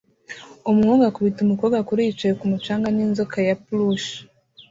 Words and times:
Umuhungu 0.69 1.03
akubita 1.05 1.39
umukobwa 1.43 1.85
kuri 1.87 2.01
yicaye 2.07 2.33
kumu 2.39 2.57
canga 2.65 2.87
n'inzoka 2.95 3.37
ya 3.47 3.55
plushie 3.63 4.17